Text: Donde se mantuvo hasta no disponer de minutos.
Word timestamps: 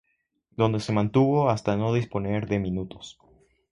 Donde 0.55 0.79
se 0.79 0.93
mantuvo 0.93 1.51
hasta 1.51 1.77
no 1.77 1.93
disponer 1.93 2.47
de 2.47 2.57
minutos. 2.57 3.19